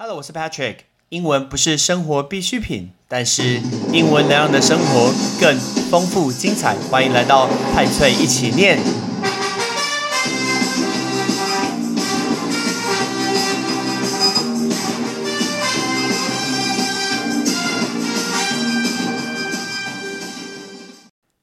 [0.00, 0.76] Hello，我是 Patrick。
[1.08, 3.60] 英文不是生活必需品，但是
[3.92, 5.58] 英文能让你的生活更
[5.90, 6.76] 丰富精彩。
[6.88, 8.78] 欢迎来到派翠一起念。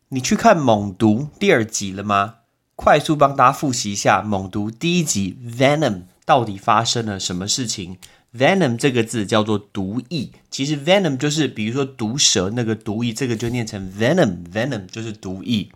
[0.07, 2.35] 你去看《猛毒》第二集了吗？
[2.77, 7.97] 快速帮大家复习一下《猛毒》第一集 Venom 到底发生了什么事情。
[8.37, 15.69] Venom 这个字叫做毒液，其实 Venom 就是比如说毒蛇那个毒液，这个就念成 Venom，Venom 就是毒液。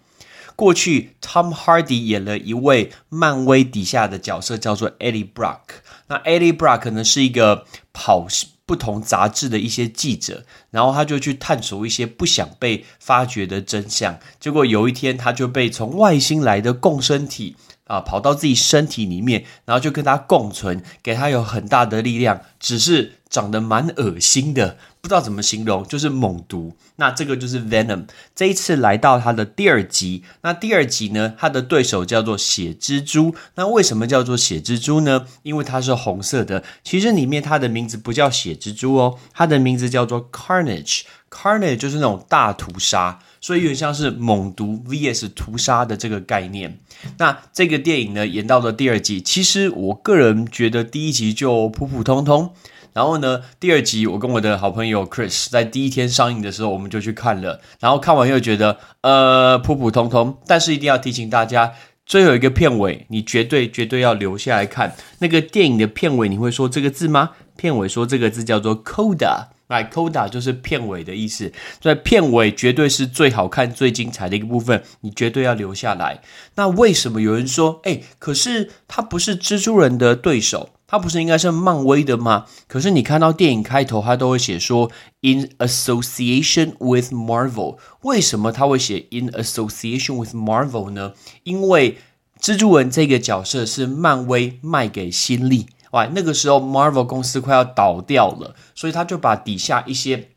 [0.55, 5.59] 过去 Tom Hardy 演了一位漫威底下的角色叫做 Eddie Brock，
[6.08, 8.27] 那 Eddie Brock 呢是一个跑
[8.66, 17.55] 不同杂志的一些记者，然后他就去探索一些不想被发掘的真相，结果有一天他就被从外星来的共生体。
[17.89, 26.76] 啊，跑到自己身体里面，然后就跟他共存，给他有很大的力量，只是长得蛮恶心的，不知道怎么形容，就是猛毒。
[26.98, 28.05] 那这个就是 Venom。
[28.35, 33.34] 这一次来到他的第二集，那第二集呢，他的对手叫做血蜘蛛。
[33.55, 35.26] 那为什么叫做血蜘蛛呢？
[35.41, 36.63] 因为它是红色的。
[36.84, 41.01] 其实里面它的名字不叫血蜘蛛哦，它的名字叫做 Carnage。
[41.31, 43.20] Carnage 就是那种大屠杀。
[43.41, 46.79] 所以有点像是猛毒 vs 屠杀的这个概念。
[47.18, 52.54] 那这个电影呢，演到了第二集，其实我个人觉得第一集就普普通通。
[52.91, 57.62] 然后呢，第二集我跟我的好朋友 Chris 在第一天上映的时候，我们就去看了。
[57.79, 61.74] 然后看完又觉得呃普普通通，但是一定要提醒大家，
[62.05, 66.28] 最后一个片尾，你绝对绝对要留下来看那个电影的片尾。
[66.28, 67.29] 你会说这个字吗？
[67.56, 69.50] 片尾说这个字叫做 Coda。
[69.69, 76.22] 来，coda 就是片尾的意思，在片尾绝对是最好看、最精彩的一个部分，你绝对要留下来。
[76.56, 82.47] 那为什么有人说，哎，可是他不是蜘蛛人的对手，他不是应该是漫威的吗？
[82.67, 84.90] 可是你看到电影开头，他都会写说
[85.22, 91.13] in association with Marvel，为什么他会写 in association with Marvel 呢？
[91.44, 92.00] 因为
[92.41, 95.68] 蜘蛛人这个角色是漫威卖给新力。
[95.92, 100.30] 哇，那个时候 Marvel 公司快要倒掉了，所以他就把底下一些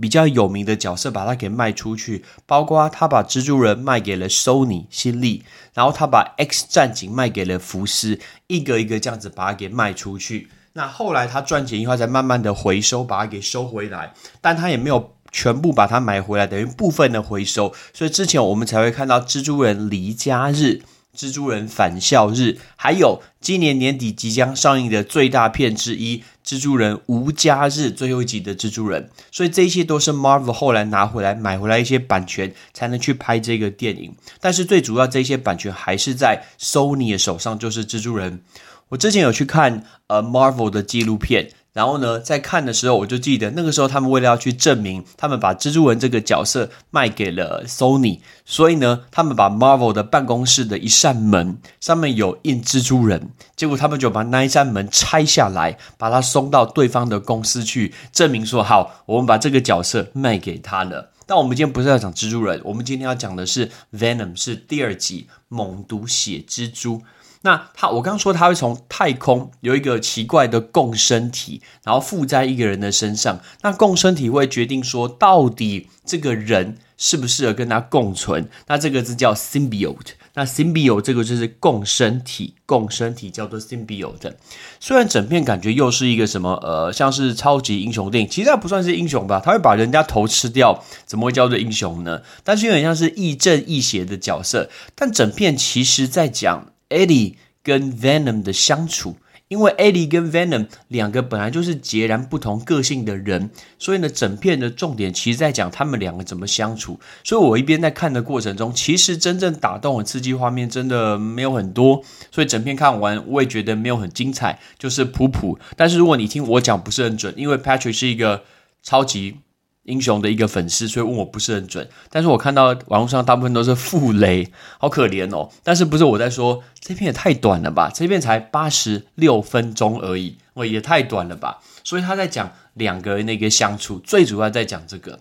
[0.00, 10.48] 比较有名的角色把它给卖出去，包括他把蜘蛛人卖给了 Sony 新力，然后他把 X 战警卖给了福斯，一个一个这样子把它给卖出去。
[10.74, 17.72] 那后来他赚钱以后，才慢慢的回收，把它给收回来，但他也没有全部把它买回来，等于部分的回收。
[17.92, 20.82] 所以之前我们才会看到蜘蛛人离家日。
[21.14, 34.14] 蜘蛛人返校日，还有今年年底即将上映的最大片之一《蜘蛛人无家日》最后一集的蜘蛛人，所以这些都是 Marvel 后来拿回来买回来一些版权，才能去拍这个电影。
[34.40, 38.40] 但是最主要这些版权还是在 Sony 的手上，就是蜘蛛人。
[38.88, 41.50] 我之前有去看呃 Marvel 的纪录片。
[41.74, 61.10] 然后呢，在看的时候，我就记得那个时候，他们为了要去证明他们把蜘蛛人这个角色卖给了 Sony，所以呢，他们把 Marvel 的办公室的一扇门上面有印蜘蛛人，结果他们就把那一扇门拆下来，把它送到对方的公司去证明说，好，我们把这个角色卖给他了。
[61.26, 67.02] 但我们今天不是要讲蜘蛛人，我们今天要讲的是 Venom，是第二集猛毒血蜘蛛。
[67.44, 73.38] 那他，我刚刚说他会从太空有一个奇怪的共生体，然后附在一个人的身上。
[73.60, 78.48] 那共生体会决定说，到底这个人适不适合跟他共存。
[78.66, 80.14] 那这个字叫 symbiote。
[80.32, 84.32] 那 symbiote 这个就是共生体，共生体叫做 symbiote。
[84.80, 89.38] 虽然整片感觉又是一个什么呃，像是超级英雄电影，其实它不算是英雄吧？
[89.44, 92.22] 他会把人家头吃掉，怎么会叫做英雄呢？
[92.42, 94.70] 但是有点像是亦正亦邪的角色。
[94.94, 96.68] 但整片其实在讲。
[96.94, 99.16] Eddie 跟 Venom 的相处，
[99.48, 107.00] 因为 Eddie 跟 Venom 两个本来就是截然不同个性的人，所以呢，整片的重点其实在讲他们两个怎么相处。
[107.24, 115.58] 所以我一边在看的过程中，其实真正打动我刺激画面真的没有很多，所以整片看完我也觉得没有很精彩，就是普普。
[115.76, 118.44] 但是如果你听我讲不是很准，因为 Patrick 是一个
[118.82, 119.38] 超级。
[119.84, 121.88] 英雄的一个粉丝，所以问我不是很准。
[122.10, 125.50] 但是我看到网络上大部分都是傅雷，好可怜哦。
[125.62, 127.90] 但是不是我在说这片也太短了吧？
[127.94, 131.60] 这片才八十六分钟而已，我，也太短了吧？
[131.82, 135.20] 所以他在讲两个人的一个相处，最主要在讲这个。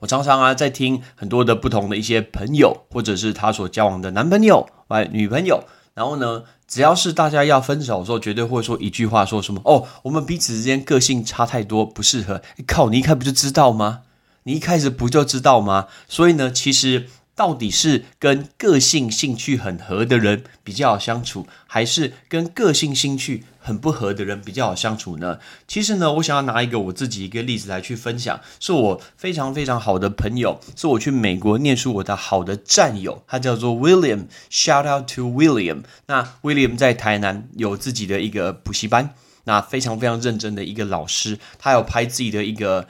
[0.00, 5.64] 我常常啊在听很多的不同的一些朋友，或者是他所交往的男朋友、哎女朋友。
[5.94, 12.42] 然后呢，只要是大家要分手的时候，绝对会说一句话，说什么哦，我们彼此之间个性差太多，不适合。
[12.66, 14.02] 靠，你一开不就知道吗？
[14.44, 15.86] 你一开始不就知道吗？
[16.06, 25.38] 所以呢，其实到底是跟个性兴趣很合的人比较好相处，还是跟个性兴趣很不合的人比较好相处呢？
[25.68, 34.24] 其实呢，我想要拿一个我自己一个例子来去分享，是我非常非常好的朋友，是我去美国念书我的好的战友，他叫做 William。
[34.50, 35.84] Shout out to William。
[36.08, 39.14] 那 William 在台南有自己的一个补习班，
[39.44, 42.88] 那非常非常认真的一个老师，他有拍自己的一个。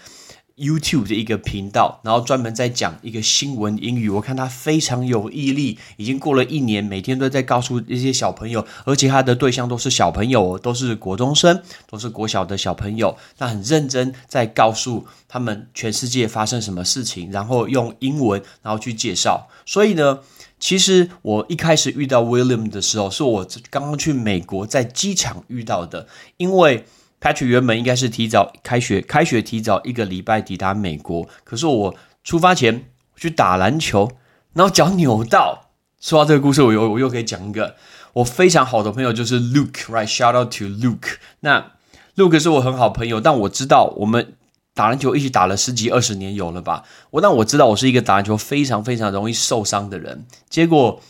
[0.58, 4.10] YouTube 的一个频道，然后专门在讲一个新闻英语。
[4.10, 13.16] 我看他非常有毅力，已经过了一年，每天都在告诉一些小朋友，而且他的对象都是小朋友，都是国中生，都是国小的小朋友。
[13.38, 19.48] 他很认真在告诉他们全世界发生什么事情，然后用英文然后去介绍。
[19.64, 20.18] 所以呢，
[20.58, 26.84] 其实我一开始遇到 William 的时候，是我刚刚去美国在机场遇到的，因为。
[27.20, 31.28] Patch 原本应该是提早开学，开学提早一个礼拜抵达美国。
[31.44, 32.84] 可是我出发前
[33.16, 34.10] 去打篮球，
[34.52, 35.70] 然后脚扭到。
[36.00, 37.74] 说到这个故事，我又我又可以讲一个
[38.12, 41.16] 我非常好的朋友，就是 Luke，right？Shout out to Luke。
[41.40, 41.72] 那
[42.16, 44.36] Luke 是我很好朋友，但我知道我们
[44.74, 46.84] 打篮球一起打了十几二十年有了吧？
[47.10, 50.24] 我但我知道我是一个打篮球非常非常容易受伤的人。
[50.48, 51.00] 结果。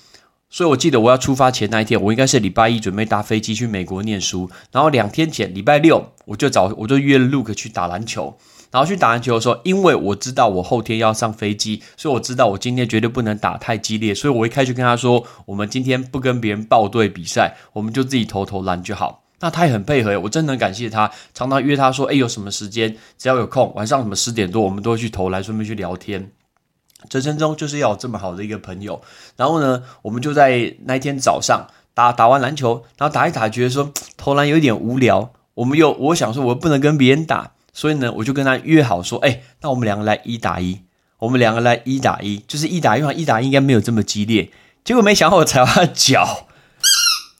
[0.50, 4.50] 所以，我记得我要出发前那一天，我应该是礼拜一准备搭飞机去美国念书。
[4.73, 8.37] 然后两天前，礼拜六，我就找我就约了 Luke 去打篮球。
[8.71, 14.15] 然后去打篮球的时候，因为我知道我后天要上飞机，所以我知道我今天绝对不能打太激烈。
[14.15, 19.25] 所以我一开始跟他说，我们今天不跟别人报队比赛，我们就自己投投篮就好。
[19.41, 26.31] 那他也很配合，我真的很感谢他，常常约他说，哎，有什么时间，只要有空，晚上什么十点多，我们都会去投篮，顺便去聊天。
[27.11, 29.00] 人生中就是要这么好的一个朋友，
[29.37, 40.81] 然后呢，我们就在那一天早上打打完篮球，然后打一打，觉得说投篮有点无聊，我们又我想说，我不能跟别人打，所以呢，我就跟他约好说，哎，那我们两个来一打一，
[41.21, 44.50] 我们两个来一打一，就是一打一嘛，一打一应该没有这么激烈，
[44.85, 46.47] 结果没想到我踩到他脚，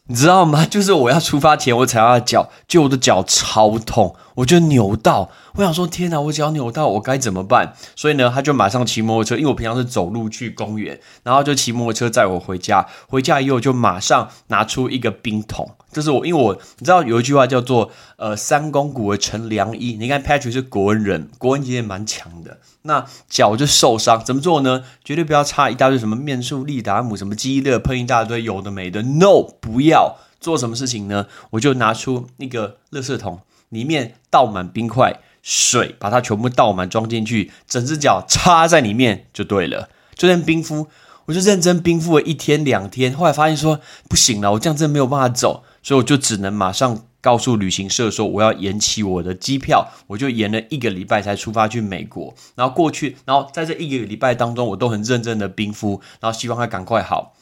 [0.07, 0.65] 你知道吗？
[0.65, 4.15] 就是我要出发前我踩到他脚，就我的脚超痛。
[4.39, 7.75] 我就扭到，我想说天哪，我脚扭到，我该怎么办？
[7.97, 12.87] 所以呢，他就马上骑摩托车，因为我平常是走路去公园，然后就骑摩托车载我回家。
[13.09, 19.97] 回家以后就马上拿出一个冰桶，就是我，因为我你知道有一句话叫做呃三公骨成良医。
[19.99, 24.85] 你看 Patrick 是国文人，国文其实蛮强的，那脚就受伤，怎么做呢？
[25.03, 29.03] 绝对不要擦一大堆什么面素、利达姆、什么基乐，喷一大堆有的没的。
[29.03, 31.27] No，不要做什么事情呢？
[31.51, 33.41] 我就拿出那个垃圾桶。
[33.71, 39.89] 里面倒满冰块、水，把它全部倒满装进去，整只脚插在里面就对了。
[40.15, 40.89] 就这样冰敷，
[41.27, 52.35] 我就认真冰敷了一天两天，后来发现说不行了，我这样真的没有办法走，所以我就只能马上告诉旅行社说我要延期我的机票，我就延了一个礼拜才出发去美国。
[52.55, 57.35] 然后过去，然后在这一个礼拜当中，我都很认真的冰敷，然后希望它赶快好。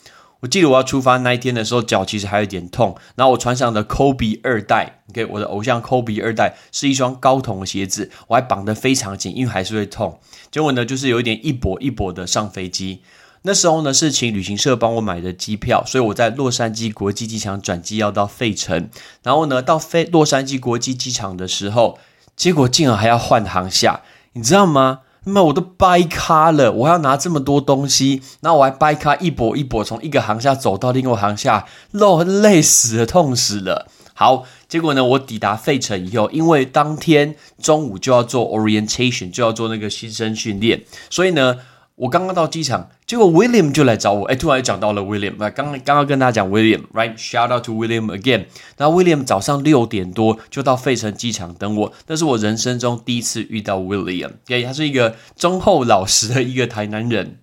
[0.46, 2.96] 我记得我要出发那一天的时候，脚其实还有点痛。
[3.16, 10.20] 然后我穿上的 Kobe 二代，OK，我的偶像 Kobe 二代是一双高筒的鞋子，我还绑得非常紧，因为还是会痛。
[10.52, 13.02] 结果呢，就是有一点一跛一跛的上飞机。
[13.43, 18.88] 那时候呢，是请旅行社帮我买的机票，所以我在洛杉矶国际机场转机要到费城。
[19.25, 21.98] 然后呢，到飞洛杉矶国际机场的时候，
[22.37, 24.02] 结果竟然还要换航下，
[24.34, 25.00] 你知道吗？
[25.26, 33.88] 那么我都掰咖了，我要拿这么多东西，然后我还掰咖一跛一跛从一个航下走到另一个航下，累累死了，痛死了。
[34.14, 41.56] 好，结果呢，我抵达费城以后，因为当天中午就要做 orientation，就要做那个新生训练，所以呢。
[41.96, 44.26] 我刚刚到机场，结果 William 就来找我。
[44.26, 48.44] 哎，突然讲到了 William，刚刚刚刚跟大家讲 William，right？Shout out to William again。
[48.76, 54.32] 那 William 早上六点多就到费城机场等我，那是我人生中第一次遇到 William。
[54.44, 57.38] 对，他是一个忠厚老实的一个台南人。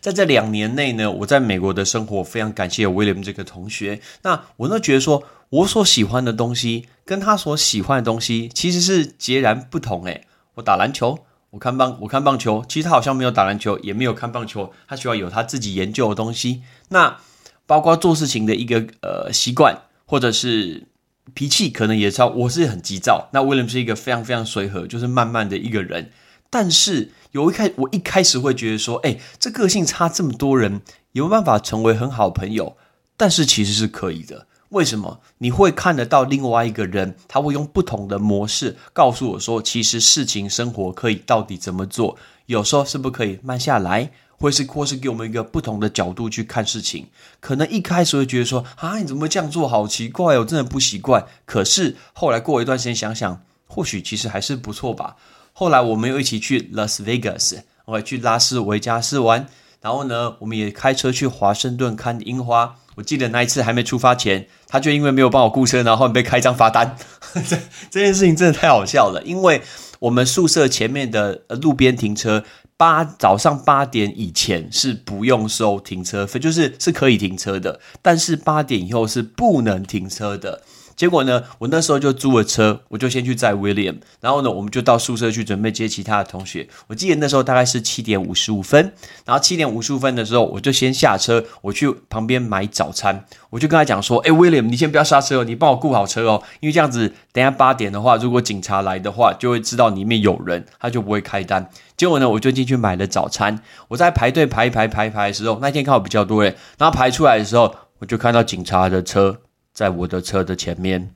[0.00, 4.00] 在这两年内呢，我在美国的生活非常感谢 William 这个同学。
[4.22, 10.04] 那我都觉得说，我所喜欢的东西跟他所喜欢的东西其实是截然不同。
[10.04, 11.18] 诶，我打篮球。
[11.56, 16.62] 我看棒，我看棒球，其实他好像没有打篮球，也没有看棒球，他需要有他自己研究的东西。
[16.90, 17.16] 那
[17.64, 20.86] 包括做事情的一个呃习惯，或者是
[21.32, 22.26] 脾气，可能也超。
[22.28, 26.10] 我是很急躁，那威廉是一个非常非常随和，就是慢慢的一个人。
[26.50, 30.82] 但是有一开，我一开始会觉得说，哎，这个性差这么多人，
[31.12, 32.76] 有没有办法成为很好朋友？
[33.16, 34.46] 但是其实是可以的。
[34.70, 37.14] 为什么你会看得到另外一个人？
[37.28, 42.16] 他会用不同的模式告诉我说，其实事情生活可以到底怎么做？
[42.46, 47.06] 有时候是不是可以慢下来，或是或是给我们一个不同的角度去看事情？
[47.40, 49.68] 可能一开始会觉得说啊，你怎么这样做？
[49.68, 51.26] 好奇怪哦，真的不习惯。
[51.44, 55.16] 可是后来过一段时间想想，或许其实还是不错吧。
[55.52, 59.46] 后来我们又一起去 Las Vegas，我去拉斯维加斯玩。
[59.80, 62.76] 然后呢，我们也开车去华盛顿看樱花。
[62.96, 66.96] 我记得那一次还没出发前，他就因为没有帮我雇车，然后被开张罚单。
[67.48, 67.56] 这
[67.90, 69.62] 这件事情真的太好笑了，因为
[70.00, 72.42] 我们宿舍前面的路边停车，
[72.76, 80.62] 八早上八点以前是不用收停车费，就是是可以停车的，但是八点以后是不能停车的。
[80.96, 86.66] 结果呢，我那时候就租了车，我就先去载 William，然后呢，我们就到宿舍去准备接其他的同学。
[86.86, 88.92] 我记得那时候大概是七点五十五分，
[89.26, 93.24] 然后七点五十五分的时候，我就先下车，我去旁边买早餐。
[93.50, 103.58] 我就跟他讲说：“哎，William，你先不要刹车哦，你帮我顾好车哦，因为这样子，等下八点的话，如果警察来的话，就会知道里面有人，他就不会开单。”结果呢，我就进去买了早餐。
[103.88, 109.38] 我在排队排一排排一排的时候，那天刚好比较多人，然后排出来的时候，我就看到警察的车。
[109.76, 111.10] 在我的车的前面，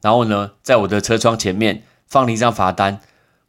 [0.00, 2.98] 然后呢，在我的车窗前面放了一张罚单。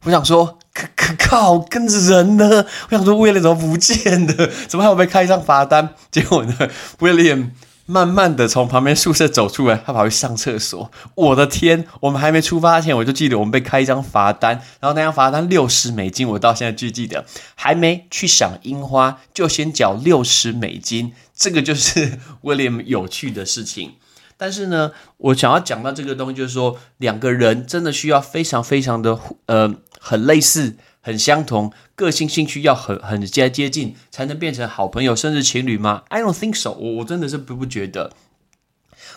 [0.04, 2.66] 我想说，可可靠，跟着人呢？
[2.90, 4.50] 我想说，威廉怎么不见的？
[4.68, 5.94] 怎么还有被开一张罚单？
[6.10, 7.54] 结果呢，威廉
[7.86, 10.90] 慢慢的从旁边宿舍走出来，他跑去上厕所。
[11.14, 11.86] 我的天！
[12.00, 17.24] 我们还没出发前，我就记得我们被开一张罚单，然后那张罚单六十美金，我到现在就记得。
[17.54, 23.94] 还没去赏樱花，就先缴六十美金，这个就是 威廉有趣的事情。
[24.38, 38.12] 但是呢，我想要讲到这个东西，就是说两个人真的需要非常非常的呃很类似、很相同，个性、兴趣要很很接接近，才能变成好朋友，甚至情侣吗？I don't think so，我我真的是不不觉得。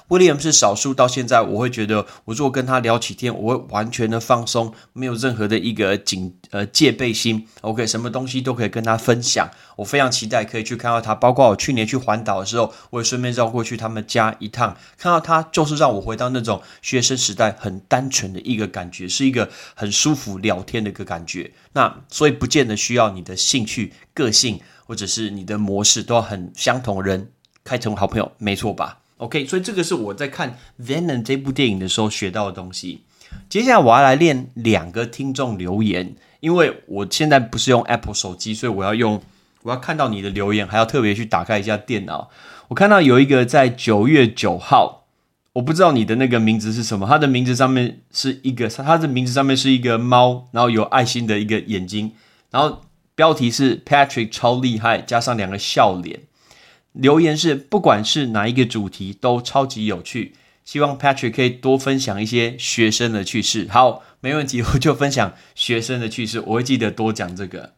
[0.10, 7.48] 威廉是少数，到现在我会觉得，我如果跟他聊起天，我会完全的放松，没有任何的一个警呃戒备心。
[7.62, 9.50] OK，什么东西都可以跟他分享。
[9.78, 21.52] 我非常期待可以去看到他，包括我去年去环岛的时候，我也顺便绕过去他们家一趟，看到他就是让我回到那种学生时代很单纯的一个感觉，是一个很舒服聊天的一个感觉。
[21.74, 27.32] 那所以不见得需要你的兴趣、个性或者是你的模式都要很相同，人
[27.64, 33.02] 开成好朋友，没错吧？OK，所以这个是我在看《Venom》这部电影的时候学到的东西。
[33.48, 39.22] 接下来我要来练两个听众留言，因为我现在不是用 Apple 手机，所以我要用
[39.62, 42.32] 我要看到你的留言，还要特别去打开一下电脑。
[42.70, 45.06] 我看到有一个在九月九号，
[45.54, 52.12] 我不知道你的那个名字是什么，他的名字上面是一个，他的名字上面是一个猫，然后有爱心的一个眼睛，
[52.50, 52.82] 然后
[53.14, 56.22] 标题是 Patrick 超厉害，加上两个笑脸。
[56.94, 60.34] 留言是，不管是哪一个主题都超级有趣，
[60.66, 63.68] 希望 Patrick 可以多分享一些学生的趣事。
[63.70, 67.74] 好，没问题，我就分享学生的趣事，我会记得多讲这个。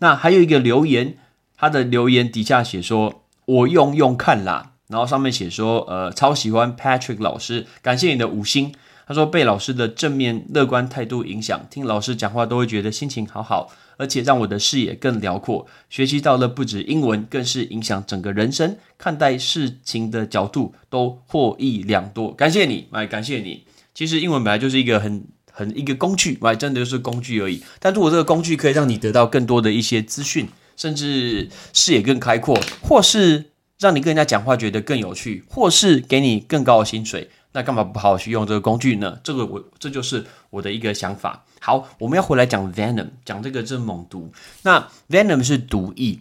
[0.00, 1.16] 那还有一个留言，
[1.56, 8.74] 他的留言底下写说：“我用用看啦。”然后上面写说：“呃，超喜欢 Patrick 老师，感谢你的五星。”
[9.10, 22.32] 他说：“被老师的正面乐观态度影响，听老师讲话都会觉得心情好好。”而且让我的视野更辽阔，学习到了不止英文，更是影响整个人生，看待事情的角度都获益良多。
[22.32, 23.64] 感谢你，哎，感谢你。
[23.92, 27.60] 其实英文本来就是一个很很一个工具，哎，真的就是工具而已。
[27.80, 33.49] 但如果这个工具可以让你得到更多的一些资讯，甚至视野更开阔，或是
[33.80, 37.30] 让你跟人家讲话觉得更有趣，或是给你更高的薪水。
[37.52, 39.18] 那干嘛不好好去用这个工具呢？
[39.24, 41.44] 这个我这就是我的一个想法。
[41.60, 44.30] 好，我们要回来讲 venom，讲这个是猛毒。
[44.62, 46.20] 那 venom 是毒液。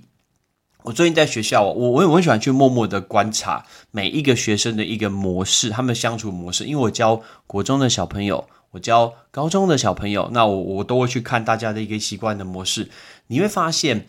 [0.84, 6.64] 我最近在学校，我我我很喜欢去默默的观察每一个学生的一个模式，他们相处模式。
[6.64, 12.90] 因为我教国中的小朋友，我教高中的小朋友，那我我都会去看大家的一个习惯的模式。
[13.28, 14.08] 你会发现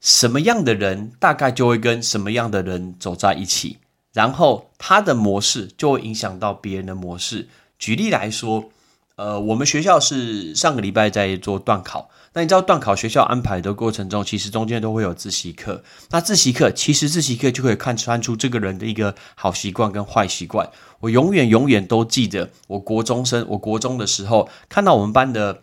[0.00, 3.78] 什么样的人，大概就会跟什么样的人走在一起。
[4.12, 7.48] 然后他的模式就会影响到别人的模式。
[7.78, 8.70] 举例来说，
[9.16, 12.10] 呃，我们学校是上个礼拜在做段考。
[12.32, 15.82] 那你知道段考学校安排的过程中，其实中间都会有自习课。
[16.10, 20.68] 那自习课其实自习课就可以看穿出这个人的一个好习惯跟坏习惯。
[21.00, 25.60] 我永远永远都记得，我国中生，我国中的时候看到我们班的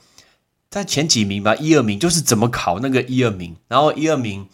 [0.75, 3.55] 在前几名吧，一二名就是怎么考那个一二名。
[3.69, 4.49] 然后一二名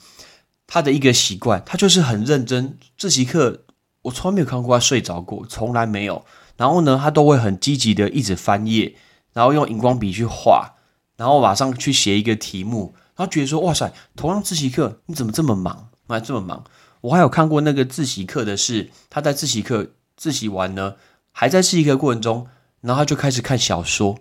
[0.67, 3.63] 他的一个习惯，他就是很认真自习课。
[4.03, 6.23] 我从来没有看过他睡着过，从来没有。
[6.57, 8.93] 然后呢，他都会很积极的一直翻页，
[9.33, 10.75] 然后用荧光笔去画，
[11.17, 12.93] 然后马上去写一个题目。
[13.15, 15.89] 然后觉得说：“哇塞，同样自习课你怎么这么忙？
[16.07, 16.63] 还这么忙？”
[17.01, 20.97] 我还有看过那个自习课的是，他在自习课自习完呢，
[21.31, 22.45] 还在自习课过程中，
[22.81, 24.19] 然后他就开始看小说。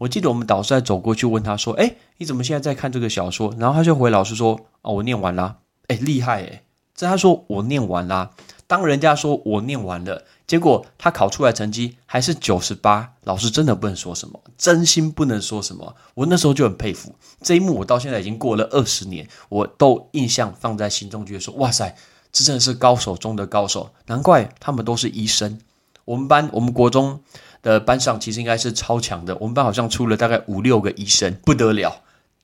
[0.00, 6.62] 我记得我们导师在走过去问他说：“哎，你怎么现在在看这个小说？”然后他就回老师说：“哦，我念完啦。”哎，厉害哎！
[6.94, 8.30] 这他说我念完啦。
[8.66, 15.94] 当人家说我念完了，结果他考出来成绩还是九十八，老师真的不能说什么，真心不能说什么。
[16.14, 21.94] 我那时候就很佩服这一幕，我到现在已经过了二十年，我都印象放在心中，觉得说哇塞，
[22.32, 25.58] 这真的是高手中的高手，难怪他们都是医生。
[26.04, 27.20] 我们班，我们国中
[27.62, 32.02] 的班上其实应该是超强的，我们班好像出了大概五六个医生，不得了。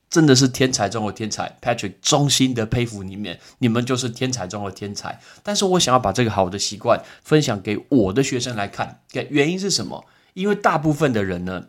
[0.09, 5.19] 真的是天才中的天才，Patrick，衷心的佩服你们，你们就是天才中的天才。
[5.43, 10.05] 但是我想要把这个好的习惯分享给我的学生来看，原因是什么？
[10.33, 11.65] 因为大部分的人呢，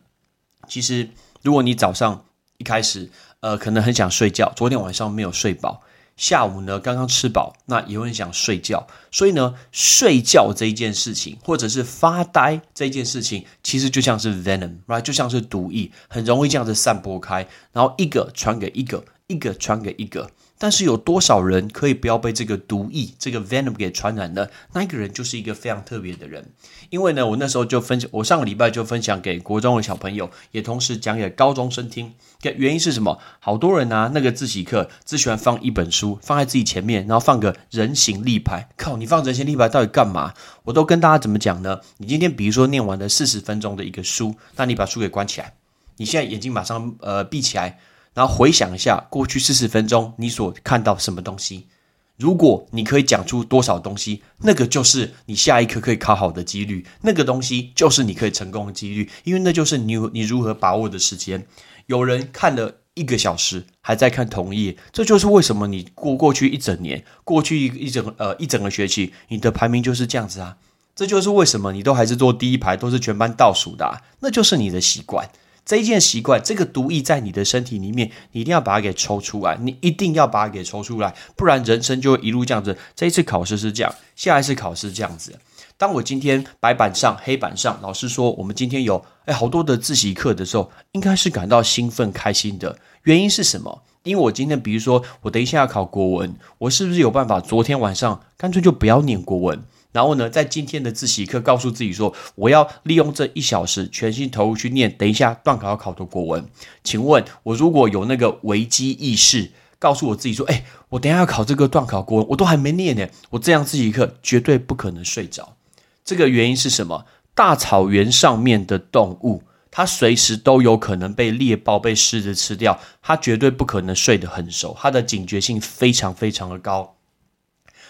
[0.69, 1.09] 其实
[1.43, 2.27] 如果你早上
[2.59, 5.83] 一开始，呃，可能很想睡觉，昨天晚上没有睡饱。
[6.19, 20.31] 下午呢，刚刚吃饱，那也会想睡觉，所以呢，睡觉这一件事情，或者是发呆这一件事情，其实就像是 venom，right，就像是毒液，很容易这样子散播开，然后一个传给一个，一个传给一个。
[20.61, 24.49] 但是有多少人可以不要被这个毒液、这个 venom 给传染呢？
[24.73, 26.51] 那一个人就是一个非常特别的人。
[26.91, 32.13] 因为呢，我那时候就分享，我上个礼拜就分享给国中的小朋友，也同时讲给高中生听。
[32.43, 33.21] 原因是什么？
[33.39, 38.69] 好多人啊，那个自习课只喜欢放一本书放在自己前面，然后放个人形立牌。
[38.77, 40.35] 靠，你放人形立牌到底干嘛？
[40.65, 41.79] 我都跟大家怎么讲呢？
[41.99, 45.55] 你今天比如说念完了四十分钟的一个书，那你把书给关起来，
[45.99, 47.79] 你现在眼睛马上呃闭起来。
[48.19, 51.69] 然后回想一下过去四十分钟你所看到什么东西，
[52.17, 61.47] 如果你可以讲出多少东西，那个就是你下一刻可以考好的几率，那个东西就是你可以成功的几率，因为那就是你你如何把握的时间。
[61.87, 70.57] 有人看了一个小时还在看同一页，这就是为什么你过过去一整年，过去一一整呃一整个学期，你的排名就是这样子啊。
[70.97, 75.31] 这就是为什么你都还是坐第一排，都是全班倒数的，啊那就是你的习惯。
[75.69, 79.55] 这一件习惯，这个毒液在你的身体里面，你一定要把它给抽出来。
[79.61, 82.75] 你一定要把它给抽出来，不然人生就会一路这样子。
[82.97, 85.39] 这一次考试是这样，下一次考试这样子。
[85.77, 92.79] 当我今天白板上、黑板上，老师说我们今天有哎好多的自习课的时候，应该是感到兴奋、开心的。
[93.03, 93.83] 原因是什么？
[94.05, 97.39] 因为我今天，比如说我等一下要考国文，我是不是有办法？
[97.41, 99.63] 昨天晚上干脆就不要念国文。
[99.93, 104.95] 然后呢，在今天的自习课，告诉自己说，我要利用这一小时全心投入去念。
[104.97, 106.47] 等一下段考要考的国文，
[106.85, 115.57] 请问我如果有那个危机意识，告诉我自己说，哎，我等下要考这个段考国文，我都还没念呢，我这样自习课绝对不可能睡着。
[116.05, 117.07] 这个原因是什么？
[117.35, 126.98] 大草原上面的动物，它随时都有可能被猎豹、被狮子吃掉，它绝对不可能睡得很熟，它的警觉性非常非常的高。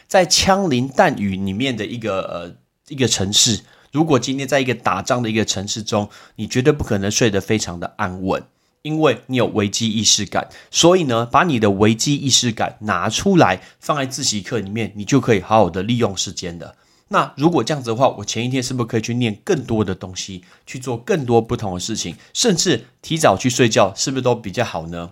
[0.09, 2.57] 在枪林弹雨里面的一个呃
[2.89, 3.61] 一个城市，
[3.93, 8.43] 如果今天在一个打仗的一个城市中，你绝对不可能睡得非常的安稳，
[8.81, 10.49] 因为你有危机意识感。
[10.71, 16.75] 所以呢，把你的危机意识感拿出来，放在自习课里面，你就可以好好的利用时间的。
[17.09, 25.11] 那如果这样子的话，我前一天是不是可以去念更多的东西，去做更多不同的事情，甚至提早去睡觉，是不是都比较好呢？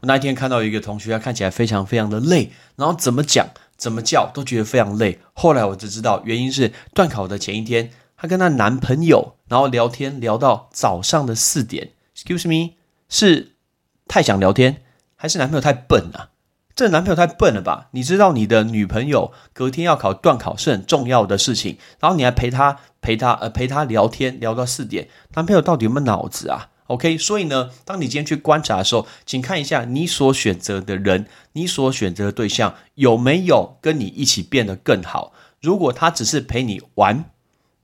[0.00, 3.48] 我那一天看到一个同学，他看起来非常非常的累，然后怎么讲？
[3.76, 5.20] 怎么叫都觉得非常累。
[5.32, 11.92] 后来我就知道，原因是断考的前一天，她跟她男朋友然后聊天聊到早上的四点。
[12.14, 12.74] Excuse me，
[13.08, 13.52] 是
[14.08, 14.82] 太想聊天，
[15.14, 16.30] 还是男朋友太笨啊？
[16.74, 17.88] 这男朋友太笨了吧？
[17.92, 35.32] 你知道你的女朋友隔天要考断考是很重要的事情，然后你还陪她陪她呃陪她聊天聊到四点，男朋友到底有没有脑子啊？OK，所以呢，当你今天去观察的时候，请看一下你所选择的人，你所选择的对象有没有跟你一起变得更好。
[35.60, 37.24] 如果他只是陪你玩，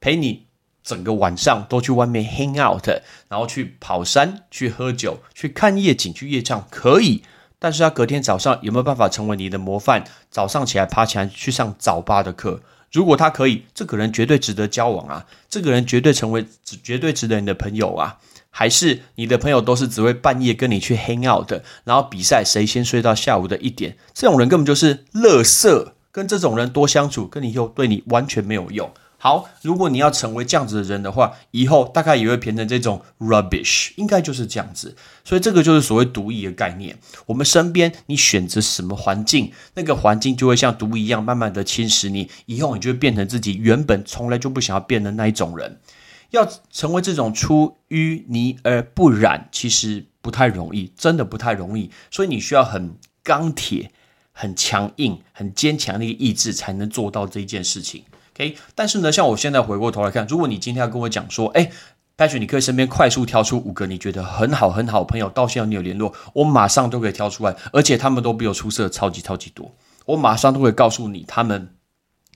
[0.01, 0.47] 陪你
[0.85, 2.87] 整个晚上都去外面 hang out，
[3.29, 7.23] 然后去跑山、去喝酒、去看夜景、去夜唱，可以。
[7.59, 10.05] 但是他隔天早上有没有办法成为你的模范？
[10.31, 12.61] 早上起来爬起来去上早八的课，
[12.91, 15.27] 如果他可以，这个人绝对值得交往啊！
[15.49, 16.45] 这个人绝对成为
[16.83, 18.19] 绝对值得你的朋友啊！
[18.53, 25.89] 还是你的朋友都是只会半夜跟你去 hang out 的，然后比赛谁先睡到下午的一点，这种人根本就是垃圾。
[26.15, 28.93] 跟这种人多相处，跟你又对你完全没有用。
[29.17, 34.95] 好，如果你要成为这样子的人的话，以后大概也会变成这种 rubbish，应该就是这样子。
[35.25, 36.99] 所以这个就是所谓毒液的概念。
[37.25, 45.79] 我们身边你选择什么环境，那个环境就会像毒一样，慢慢的侵蚀你，以后你就会变成自己原本从来就不想要变的那一种人。
[46.33, 51.91] 要成为这种出淤泥而不染，其实不太容易，真的不太容易。
[52.11, 53.93] 所以你需要很钢铁、
[54.33, 58.05] 很强硬、很坚强的一个意志，才能做到这一件事情。
[58.35, 61.71] OK，但是呢，像我现在回过头来看，如果你今天要跟我讲说，哎
[62.17, 69.75] ，Patrick，你可以身边快速挑出五个你觉得很好很好的朋友，到现在你有联络，我马上都可以挑出来，而且他们都比我出色超级超级多，
[70.07, 71.75] 我马上都会告诉你他们。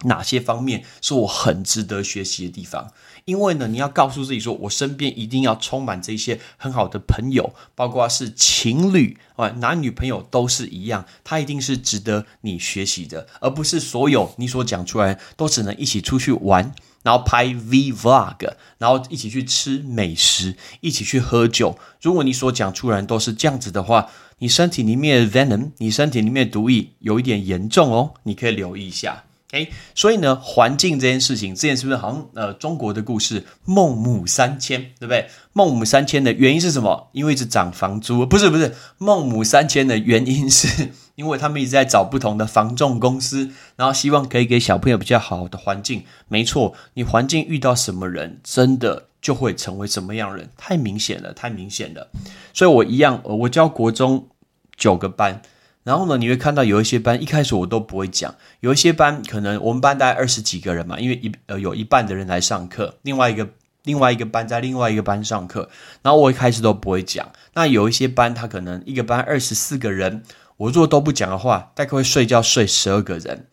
[0.05, 2.93] 哪些方面是我很值得学习的地方？
[3.27, 21.77] 因为呢，你要告诉自己说，我身边一定要充满这些很好的朋友，包括是情侣啊，男女朋友都是一样，他一定是值得你学习的，而不是所有你所讲出来都只能一起出去玩，然后拍 V Vlog，然后一起去吃美食，一起去喝酒。
[22.01, 24.09] 如果你所讲出来都是这样子的话，
[24.39, 29.25] 你身体里面的 venom，你身体里面的毒液有一点严重哦，你可以留意一下。
[29.57, 35.27] 哎，所以呢，环境这件事情，之前是不是好像呃中国的故事孟母三迁，对不对？
[35.55, 37.09] 孟母三迁的原因是什么？
[37.13, 46.05] 因为一直涨房租， 不是不是，孟母三迁的原因是 因为他们一直在找不同的房仲公司，然后希望可以给小朋友比较好的环境。
[46.29, 52.11] 没错，你环境遇到什么人，真的就会成为什么样人，太明显了，太明显了。
[52.53, 54.29] 所以我一样，我教国中
[54.77, 55.41] 九个班。
[55.87, 63.49] 然后呢，你会看到有一些班一开始我都不会讲，有一些班可能我们班大概二十几个人嘛，因为一呃有一半的人来上课，另外一个
[63.85, 65.71] 另外一个班在另外一个班上课，
[66.03, 67.31] 然后我一开始都不会讲。
[67.55, 70.25] 那有一些班他可能一个班二十四个人，
[70.57, 73.47] 我如果都不讲的话，大概会睡觉睡十二个人。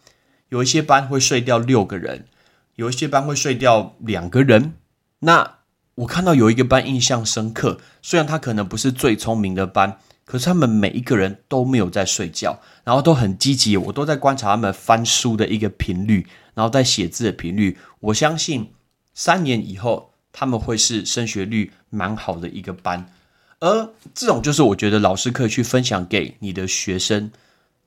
[0.50, 2.26] 有一些班会睡掉六个人，
[2.78, 4.74] 有一些班会睡掉两个人。
[5.20, 5.58] 那
[5.94, 10.00] 我看到有一个班印象深刻，虽然他可能不是最聪明的班。
[10.26, 13.76] 可是他们每一个人都没有在睡觉，然后都很积极。
[13.76, 17.78] 我都在观察他们翻书的一个频率，然后在写字的频率。
[18.00, 18.72] 我相信
[19.14, 23.06] 三年以后他们会是升学率蛮好的一个班。
[23.60, 27.32] 而这种就是我觉得老师可以去分享给你的学生。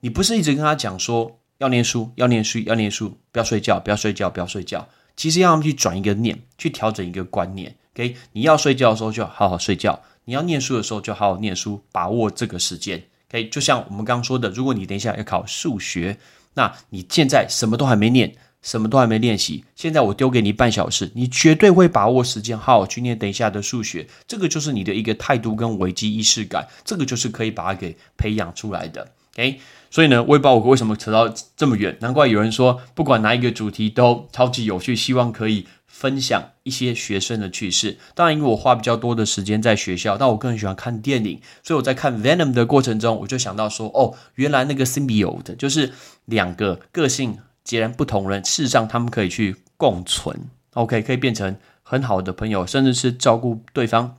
[0.00, 4.88] 你不是一直跟他讲说要念书，要念书，要念书，不要睡觉，不要睡觉，不要睡觉。
[5.16, 7.74] 其实要他们去转一个念，去调整一个观念。
[7.96, 10.02] OK，你要睡觉的时候就好好睡觉。
[10.26, 13.02] 你要念书的时候就好好念书，把握这个时间。
[13.30, 16.18] OK，就像我们刚刚说的，如果你等一下要考数学，
[16.54, 24.06] 那你现在什么都还没念，什么都还没练习，现在我丢给你半小时，你绝对会把握时间，好好去念等一下的数学。
[24.26, 29.08] 这个就是你的一个态度跟危机意识感，这个就是可以把它给培养出来的。
[29.34, 35.66] OK，所以呢，我也不知道我为什么扯到这么远，难怪有人说不管哪一个主题都超级有趣，希望可以。
[35.86, 37.96] 分享一些学生的趣事。
[38.14, 45.92] 当然，因为我花比较多的时间在学校，但我更喜欢看电影，所以我在看 Venom 的过程中，我就想到说，哦，原来那个 symbiote 就是
[46.26, 50.36] 两个个性截然不同人，事实上他们可以去共存
[50.74, 54.18] ，OK，可以变成很好的朋友，甚至是照顾对方。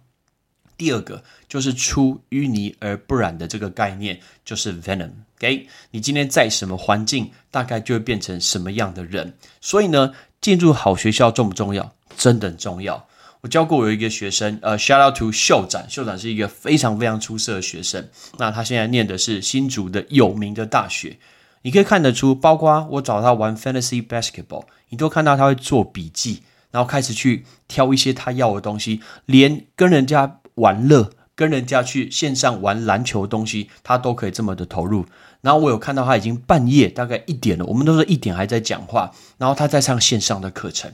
[0.77, 5.09] 第二个就是出淤泥而不染的这个概念，就是 Venom。
[5.37, 9.33] OK，你今天在什么环境，大概就会变成什么样的人。
[9.61, 10.13] 所以呢。
[10.47, 11.91] 进入好学校重不重要？
[12.15, 13.05] 真的很重要。
[13.41, 18.07] 我教过有一个学生，呃，shout out to 秀展，秀展是一个非常非常出色的学生。
[18.37, 21.17] 那他现在念的是新竹的有名的大学。
[21.63, 31.09] 你可以看得出，包括我找他玩 fantasy basketball，你都看到他会做笔记，然后开始去挑一些他要的东西，连跟人家玩乐。
[31.35, 35.05] 跟人家去线上玩篮球东西，他都可以这么的投入。
[35.41, 40.91] 然后我有看到他已经半夜大概一点了，我们都是一点还在讲话，然后他在上线上的课程。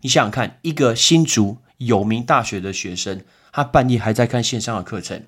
[0.00, 3.22] 你想想看，一个新竹有名大学的学生，
[3.52, 5.22] 他半夜还在看线上的课程，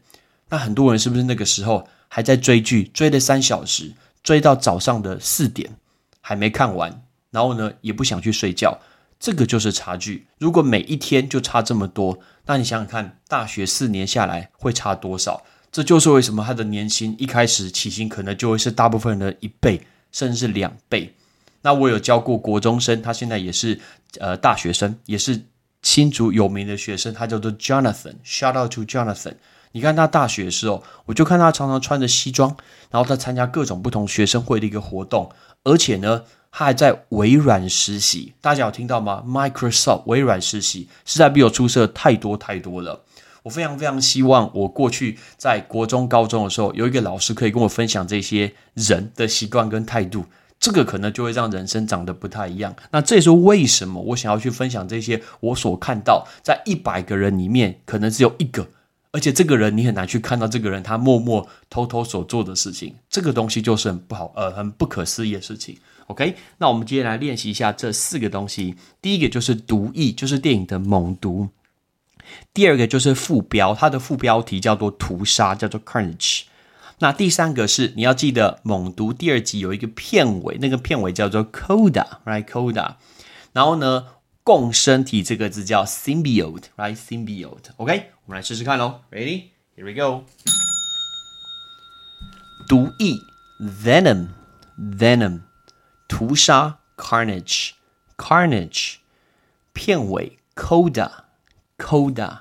[0.48, 5.76] 那很多人是不是那个时候还在追剧，追了三小时，追到早上的四点
[6.20, 8.78] 还没看完，然后呢也不想去睡觉。
[9.18, 10.26] 这个就是差距。
[10.38, 15.44] 如果每一天就差这么多，那你想想看，大学四年下来会差多少？
[15.72, 19.80] 这就是为什么他的年薪一开始起薪可能就会是大部分人的一倍，
[20.12, 21.12] 甚至是两倍。
[21.62, 23.80] 那我有教过国中生，他现在也是
[24.20, 25.42] 呃大学生，也是
[25.82, 28.14] 新竹有名的学生，他叫做 Jonathan。
[28.24, 29.34] Shout out to Jonathan！
[29.72, 32.54] 你看他大学的时候，我就看他常常穿着西装，
[32.90, 35.32] 然后他参加各种不同学生会的一个活动，
[35.64, 36.22] 而且呢。
[36.54, 43.00] 他还在微软实习，大家有听到吗？Microsoft 微软实习，实在比我出色太多太多了。
[43.42, 50.24] 我非常非常希望，我过去在国中、高中的时候，有一个老师可以跟我分享这些人的习惯跟态度，
[50.60, 52.74] 这个可能就会让人生长得不太一样。
[52.92, 58.68] 那这也是为什么我想要去分享这些我所看到，在一百个人里面，可能只有一个。
[59.14, 65.76] 而且这个人你很难去看到这个人他默默偷偷所做的事情，这个东西就是很不好呃很不可思议的事情。
[66.06, 68.74] OK，那我们接下来练习一下这四个东西。
[69.02, 71.46] 第一个就是毒液，就是电影的猛毒；
[72.54, 76.42] 第二个就是副标，它的副标题叫做屠杀，叫做 Carnage。
[76.98, 82.94] 那第三个是你要记得猛毒第二集有一个片尾，那个片尾叫做 Coda，right？Coda。
[83.52, 84.06] 然后呢？
[84.44, 89.02] 共生体这个字叫 symbiote，right？symbiote，OK，我们来试试看喽。
[89.12, 90.24] Ready？Here we go。
[92.68, 93.14] 毒液
[93.60, 95.42] venom，venom，
[96.08, 98.94] 屠杀 carnage，carnage，
[99.72, 101.08] 片尾，coda
[101.78, 102.40] Coda，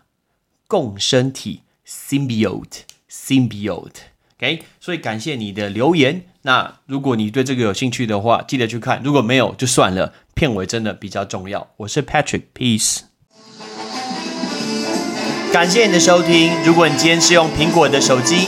[0.68, 3.90] 共生体 symbiote，symbiote。
[4.38, 6.26] OK，所以感谢你的留言。
[6.44, 10.14] 那如果你对这个有兴趣的话，记得去看；如果没有，就算了。
[10.34, 11.68] 片尾真的比较重要。
[11.78, 13.02] 我是 Patrick，Peace。
[15.54, 16.52] 感谢你的收听。
[16.64, 18.48] 如果你今天是用苹果的手机，